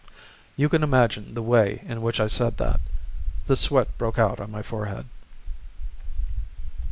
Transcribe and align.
You 0.57 0.67
can 0.67 0.81
imagine 0.81 1.35
the 1.35 1.43
way 1.43 1.83
in 1.85 2.01
which 2.01 2.19
I 2.19 2.25
said 2.25 2.57
that; 2.57 2.81
the 3.45 3.55
sweat 3.55 3.95
broke 3.99 4.17
out 4.17 4.39
on 4.39 4.49
my 4.49 4.63
forehead. 4.63 5.05